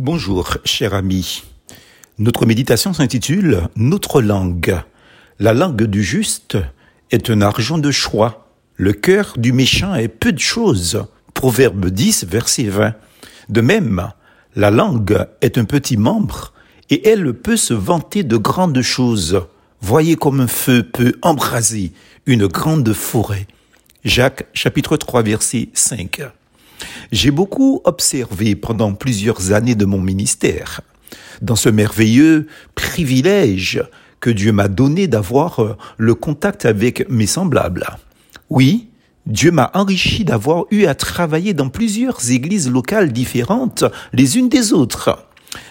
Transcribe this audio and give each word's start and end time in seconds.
Bonjour, 0.00 0.58
cher 0.64 0.94
ami. 0.94 1.42
Notre 2.20 2.46
méditation 2.46 2.92
s'intitule 2.92 3.68
Notre 3.74 4.22
langue. 4.22 4.80
La 5.40 5.52
langue 5.52 5.82
du 5.82 6.04
juste 6.04 6.56
est 7.10 7.30
un 7.30 7.40
argent 7.40 7.78
de 7.78 7.90
choix. 7.90 8.48
Le 8.76 8.92
cœur 8.92 9.34
du 9.36 9.52
méchant 9.52 9.96
est 9.96 10.06
peu 10.06 10.30
de 10.30 10.38
choses. 10.38 11.04
Proverbe 11.34 11.86
10, 11.86 12.26
verset 12.26 12.68
20. 12.68 12.94
De 13.48 13.60
même, 13.60 14.12
la 14.54 14.70
langue 14.70 15.26
est 15.40 15.58
un 15.58 15.64
petit 15.64 15.96
membre 15.96 16.52
et 16.90 17.08
elle 17.08 17.34
peut 17.34 17.56
se 17.56 17.74
vanter 17.74 18.22
de 18.22 18.36
grandes 18.36 18.82
choses. 18.82 19.46
Voyez 19.80 20.14
comme 20.14 20.38
un 20.38 20.46
feu 20.46 20.84
peut 20.84 21.14
embraser 21.22 21.90
une 22.24 22.46
grande 22.46 22.92
forêt. 22.92 23.48
Jacques 24.04 24.46
chapitre 24.54 24.96
3 24.96 25.22
verset 25.24 25.70
5. 25.74 26.20
J'ai 27.12 27.30
beaucoup 27.30 27.80
observé 27.84 28.54
pendant 28.54 28.94
plusieurs 28.94 29.52
années 29.52 29.74
de 29.74 29.84
mon 29.84 30.00
ministère, 30.00 30.80
dans 31.42 31.56
ce 31.56 31.68
merveilleux 31.68 32.46
privilège 32.74 33.82
que 34.20 34.30
Dieu 34.30 34.52
m'a 34.52 34.68
donné 34.68 35.06
d'avoir 35.06 35.60
euh, 35.60 35.76
le 35.96 36.14
contact 36.14 36.66
avec 36.66 37.08
mes 37.08 37.26
semblables. 37.26 37.86
Oui, 38.50 38.88
Dieu 39.26 39.50
m'a 39.50 39.70
enrichi 39.74 40.24
d'avoir 40.24 40.64
eu 40.70 40.86
à 40.86 40.94
travailler 40.94 41.54
dans 41.54 41.68
plusieurs 41.68 42.30
églises 42.30 42.70
locales 42.70 43.12
différentes 43.12 43.84
les 44.12 44.38
unes 44.38 44.48
des 44.48 44.72
autres. 44.72 45.28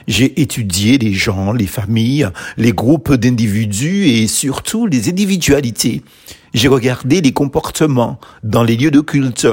J'ai 0.07 0.41
étudié 0.41 0.97
les 0.97 1.13
gens, 1.13 1.51
les 1.51 1.67
familles, 1.67 2.29
les 2.57 2.71
groupes 2.71 3.13
d'individus 3.13 4.07
et 4.07 4.27
surtout 4.27 4.87
les 4.87 5.09
individualités. 5.09 6.03
J'ai 6.57 6.69
regardé 6.69 7.21
les 7.21 7.33
comportements 7.33 8.19
dans 8.41 8.63
les 8.63 8.75
lieux 8.75 8.89
de 8.89 9.01
culte, 9.01 9.47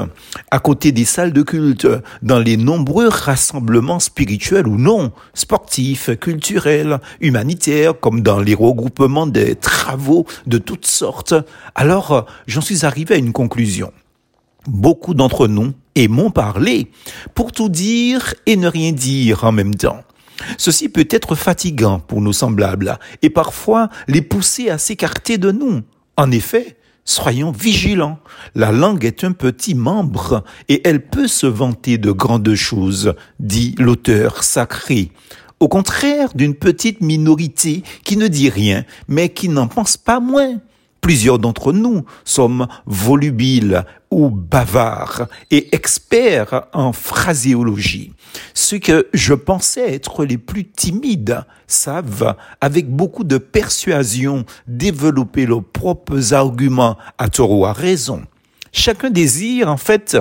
à 0.49 0.57
côté 0.57 0.91
des 0.91 1.05
salles 1.05 1.33
de 1.33 1.43
culte, 1.43 1.87
dans 2.23 2.39
les 2.39 2.57
nombreux 2.57 3.09
rassemblements 3.09 3.99
spirituels 3.99 4.67
ou 4.67 4.79
non, 4.79 5.11
sportifs, 5.35 6.09
culturels, 6.19 6.99
humanitaires, 7.21 7.99
comme 7.99 8.21
dans 8.21 8.39
les 8.39 8.55
regroupements 8.55 9.27
des 9.27 9.53
travaux 9.53 10.25
de 10.47 10.57
toutes 10.57 10.87
sortes. 10.87 11.35
Alors, 11.75 12.25
j'en 12.47 12.61
suis 12.61 12.87
arrivé 12.87 13.13
à 13.13 13.19
une 13.19 13.33
conclusion. 13.33 13.93
Beaucoup 14.65 15.13
d'entre 15.13 15.47
nous 15.47 15.73
aimons 15.93 16.31
parler 16.31 16.89
pour 17.35 17.51
tout 17.51 17.69
dire 17.69 18.33
et 18.47 18.55
ne 18.55 18.67
rien 18.67 18.93
dire 18.93 19.43
en 19.43 19.51
même 19.51 19.75
temps. 19.75 20.01
Ceci 20.57 20.89
peut 20.89 21.07
être 21.11 21.35
fatigant 21.35 21.99
pour 21.99 22.19
nos 22.19 22.33
semblables 22.33 22.97
et 23.21 23.29
parfois 23.29 23.89
les 24.07 24.23
pousser 24.23 24.71
à 24.71 24.79
s'écarter 24.79 25.37
de 25.37 25.51
nous. 25.51 25.81
En 26.17 26.31
effet, 26.31 26.77
soyons 27.05 27.51
vigilants. 27.51 28.19
La 28.55 28.71
langue 28.71 29.05
est 29.05 29.23
un 29.23 29.31
petit 29.31 29.75
membre 29.75 30.43
et 30.67 30.85
elle 30.85 31.05
peut 31.05 31.27
se 31.27 31.47
vanter 31.47 31.97
de 31.97 32.11
grandes 32.11 32.55
choses, 32.55 33.13
dit 33.39 33.75
l'auteur 33.77 34.43
sacré. 34.43 35.11
Au 35.61 35.69
contraire 35.69 36.33
d'une 36.35 36.55
petite 36.55 36.99
minorité 36.99 37.83
qui 38.03 38.17
ne 38.17 38.27
dit 38.27 38.49
rien, 38.49 38.83
mais 39.07 39.29
qui 39.29 39.47
n'en 39.47 39.67
pense 39.67 39.95
pas 39.95 40.19
moins. 40.19 40.59
Plusieurs 41.05 41.37
d'entre 41.37 41.71
nous 41.71 42.03
sommes 42.23 42.65
volubiles 42.87 43.85
ou 44.09 44.31
bavards 44.31 45.27
et 45.51 45.67
experts 45.75 46.65
en 46.73 46.93
phraséologie. 46.93 48.11
Ceux 48.55 48.79
que 48.79 49.07
je 49.13 49.35
pensais 49.35 49.93
être 49.93 50.25
les 50.25 50.39
plus 50.39 50.65
timides 50.65 51.45
savent, 51.67 52.35
avec 52.59 52.89
beaucoup 52.89 53.23
de 53.23 53.37
persuasion, 53.37 54.45
développer 54.65 55.45
leurs 55.45 55.63
propres 55.63 56.33
arguments 56.33 56.97
à 57.19 57.29
tort 57.29 57.51
ou 57.51 57.67
à 57.67 57.73
raison. 57.73 58.23
Chacun 58.71 59.11
désire, 59.11 59.69
en 59.69 59.77
fait, 59.77 60.17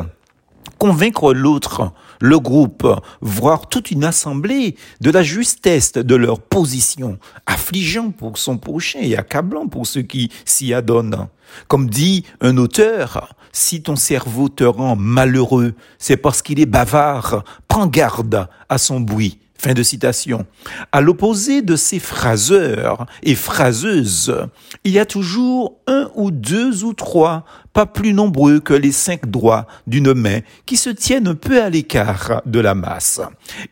convaincre 0.84 1.32
l'autre, 1.32 1.92
le 2.20 2.38
groupe, 2.38 2.86
voire 3.22 3.70
toute 3.70 3.90
une 3.90 4.04
assemblée 4.04 4.76
de 5.00 5.10
la 5.10 5.22
justesse 5.22 5.92
de 5.92 6.14
leur 6.14 6.40
position, 6.40 7.18
affligeant 7.46 8.10
pour 8.10 8.36
son 8.36 8.58
prochain 8.58 8.98
et 9.00 9.16
accablant 9.16 9.66
pour 9.66 9.86
ceux 9.86 10.02
qui 10.02 10.30
s'y 10.44 10.74
adonnent. 10.74 11.28
Comme 11.68 11.88
dit 11.88 12.26
un 12.42 12.58
auteur, 12.58 13.34
si 13.50 13.82
ton 13.82 13.96
cerveau 13.96 14.50
te 14.50 14.64
rend 14.64 14.94
malheureux, 14.94 15.72
c'est 15.98 16.18
parce 16.18 16.42
qu'il 16.42 16.60
est 16.60 16.66
bavard, 16.66 17.44
prends 17.66 17.86
garde 17.86 18.46
à 18.68 18.76
son 18.76 19.00
bruit. 19.00 19.38
Fin 19.56 19.72
de 19.72 19.82
citation. 19.82 20.44
À 20.92 21.00
l'opposé 21.00 21.62
de 21.62 21.76
ces 21.76 21.98
phraseurs 21.98 23.06
et 23.22 23.34
phraseuses, 23.34 24.34
il 24.82 24.92
y 24.92 24.98
a 24.98 25.06
toujours 25.06 25.78
un 25.86 26.10
ou 26.16 26.30
deux 26.30 26.84
ou 26.84 26.92
trois, 26.92 27.44
pas 27.72 27.86
plus 27.86 28.12
nombreux 28.12 28.60
que 28.60 28.74
les 28.74 28.92
cinq 28.92 29.30
doigts 29.30 29.66
d'une 29.86 30.12
main, 30.12 30.40
qui 30.66 30.76
se 30.76 30.90
tiennent 30.90 31.28
un 31.28 31.34
peu 31.34 31.62
à 31.62 31.70
l'écart 31.70 32.42
de 32.44 32.60
la 32.60 32.74
masse. 32.74 33.20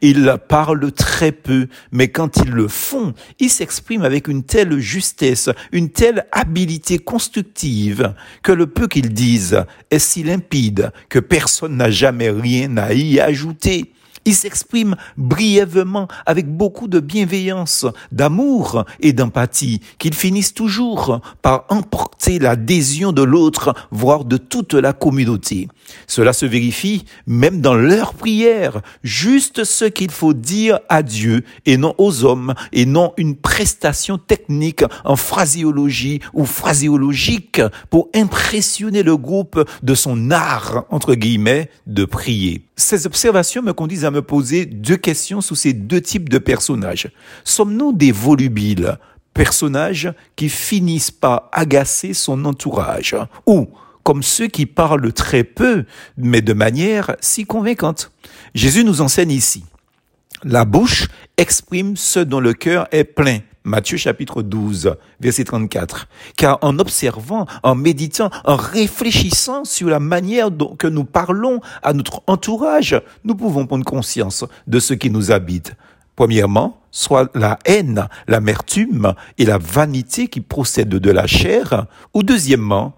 Ils 0.00 0.36
parlent 0.48 0.92
très 0.92 1.32
peu, 1.32 1.66
mais 1.90 2.08
quand 2.08 2.36
ils 2.38 2.50
le 2.50 2.68
font, 2.68 3.12
ils 3.38 3.50
s'expriment 3.50 4.04
avec 4.04 4.28
une 4.28 4.44
telle 4.44 4.78
justesse, 4.78 5.50
une 5.72 5.90
telle 5.90 6.26
habileté 6.32 7.00
constructive, 7.00 8.14
que 8.42 8.52
le 8.52 8.66
peu 8.66 8.86
qu'ils 8.86 9.12
disent 9.12 9.64
est 9.90 9.98
si 9.98 10.22
limpide 10.22 10.92
que 11.08 11.18
personne 11.18 11.76
n'a 11.76 11.90
jamais 11.90 12.30
rien 12.30 12.76
à 12.76 12.94
y 12.94 13.20
ajouter. 13.20 13.92
Il 14.24 14.34
s'exprime 14.34 14.94
brièvement 15.16 16.06
avec 16.26 16.46
beaucoup 16.46 16.86
de 16.86 17.00
bienveillance, 17.00 17.86
d'amour 18.12 18.84
et 19.00 19.12
d'empathie, 19.12 19.80
qu'ils 19.98 20.14
finissent 20.14 20.54
toujours 20.54 21.20
par 21.42 21.64
emporter 21.70 22.38
l'adhésion 22.38 23.12
de 23.12 23.22
l'autre, 23.22 23.74
voire 23.90 24.24
de 24.24 24.36
toute 24.36 24.74
la 24.74 24.92
communauté. 24.92 25.66
Cela 26.06 26.32
se 26.32 26.46
vérifie 26.46 27.04
même 27.26 27.60
dans 27.60 27.74
leur 27.74 28.14
prière, 28.14 28.80
juste 29.02 29.64
ce 29.64 29.86
qu'il 29.86 30.12
faut 30.12 30.34
dire 30.34 30.78
à 30.88 31.02
Dieu 31.02 31.42
et 31.66 31.76
non 31.76 31.94
aux 31.98 32.24
hommes, 32.24 32.54
et 32.72 32.86
non 32.86 33.14
une 33.16 33.34
prestation 33.34 34.18
technique 34.18 34.84
en 35.04 35.16
phraséologie 35.16 36.20
ou 36.32 36.44
phraséologique 36.44 37.60
pour 37.90 38.08
impressionner 38.14 39.02
le 39.02 39.16
groupe 39.16 39.68
de 39.82 39.94
son 39.96 40.30
art, 40.30 40.84
entre 40.90 41.14
guillemets, 41.14 41.70
de 41.88 42.04
prier. 42.04 42.68
Ces 42.76 43.06
observations 43.06 43.62
me 43.62 43.72
conduisent 43.72 44.04
à 44.04 44.11
me 44.12 44.22
poser 44.22 44.66
deux 44.66 44.96
questions 44.96 45.40
sous 45.40 45.56
ces 45.56 45.72
deux 45.72 46.00
types 46.00 46.28
de 46.28 46.38
personnages. 46.38 47.10
Sommes-nous 47.44 47.92
des 47.92 48.12
volubiles, 48.12 48.98
personnages 49.34 50.12
qui 50.36 50.48
finissent 50.48 51.10
par 51.10 51.48
agacer 51.52 52.14
son 52.14 52.44
entourage, 52.44 53.16
ou 53.46 53.68
comme 54.02 54.22
ceux 54.22 54.48
qui 54.48 54.66
parlent 54.66 55.12
très 55.12 55.44
peu, 55.44 55.84
mais 56.16 56.42
de 56.42 56.52
manière 56.52 57.16
si 57.20 57.44
convaincante? 57.44 58.12
Jésus 58.54 58.84
nous 58.84 59.00
enseigne 59.00 59.30
ici. 59.30 59.64
La 60.44 60.64
bouche 60.64 61.08
exprime 61.36 61.96
ce 61.96 62.20
dont 62.20 62.40
le 62.40 62.52
cœur 62.52 62.88
est 62.90 63.04
plein. 63.04 63.40
Matthieu 63.64 63.96
chapitre 63.96 64.42
12, 64.42 64.96
verset 65.20 65.44
34. 65.44 66.08
Car 66.36 66.58
en 66.62 66.78
observant, 66.80 67.46
en 67.62 67.74
méditant, 67.76 68.30
en 68.44 68.56
réfléchissant 68.56 69.64
sur 69.64 69.88
la 69.88 70.00
manière 70.00 70.50
dont 70.50 70.74
que 70.74 70.88
nous 70.88 71.04
parlons 71.04 71.60
à 71.82 71.92
notre 71.92 72.22
entourage, 72.26 73.00
nous 73.24 73.36
pouvons 73.36 73.66
prendre 73.66 73.84
conscience 73.84 74.44
de 74.66 74.80
ce 74.80 74.94
qui 74.94 75.10
nous 75.10 75.30
habite. 75.30 75.74
Premièrement, 76.16 76.80
soit 76.90 77.30
la 77.34 77.58
haine, 77.64 78.08
l'amertume 78.26 79.14
et 79.38 79.44
la 79.44 79.58
vanité 79.58 80.26
qui 80.26 80.40
procèdent 80.40 80.88
de 80.88 81.10
la 81.10 81.26
chair, 81.26 81.86
ou 82.14 82.22
deuxièmement, 82.22 82.94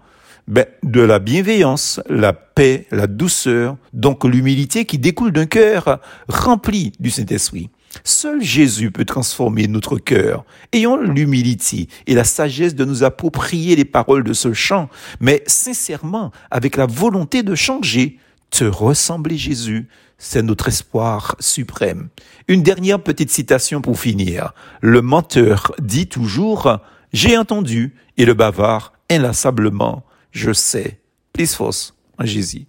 ben, 0.47 0.65
de 0.83 1.01
la 1.01 1.19
bienveillance, 1.19 2.01
la 2.09 2.33
paix, 2.33 2.87
la 2.91 3.07
douceur, 3.07 3.77
donc 3.93 4.23
l'humilité 4.25 4.85
qui 4.85 4.97
découle 4.97 5.31
d'un 5.31 5.47
cœur 5.47 5.99
rempli 6.27 6.91
du 6.99 7.09
Saint-Esprit. 7.09 7.69
Seul 8.03 8.41
Jésus 8.41 8.91
peut 8.91 9.05
transformer 9.05 9.67
notre 9.67 9.97
cœur. 9.97 10.45
Ayons 10.71 10.97
l'humilité 10.97 11.87
et 12.07 12.13
la 12.13 12.23
sagesse 12.23 12.75
de 12.75 12.85
nous 12.85 13.03
approprier 13.03 13.75
les 13.75 13.85
paroles 13.85 14.23
de 14.23 14.33
ce 14.33 14.53
chant, 14.53 14.89
mais 15.19 15.43
sincèrement, 15.47 16.31
avec 16.51 16.75
la 16.75 16.85
volonté 16.85 17.43
de 17.43 17.55
changer, 17.55 18.19
te 18.49 18.63
ressembler 18.63 19.37
Jésus, 19.37 19.87
c'est 20.17 20.41
notre 20.41 20.69
espoir 20.69 21.35
suprême. 21.39 22.09
Une 22.47 22.63
dernière 22.63 23.01
petite 23.01 23.31
citation 23.31 23.81
pour 23.81 23.99
finir. 23.99 24.53
Le 24.81 25.01
menteur 25.01 25.73
dit 25.79 26.07
toujours, 26.07 26.79
j'ai 27.11 27.37
entendu, 27.37 27.95
et 28.17 28.25
le 28.25 28.33
bavard, 28.33 28.93
inlassablement, 29.09 30.05
je 30.31 30.53
sais. 30.53 30.99
Plus 31.33 31.53
force 31.53 31.93
en 32.17 32.25
Jésus. 32.25 32.63